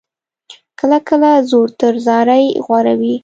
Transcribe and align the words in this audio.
کله 0.79 0.97
کله 1.09 1.31
زور 1.51 1.69
تر 1.79 1.93
زارۍ 2.05 2.45
غوره 2.65 2.93
وي. 2.99 3.15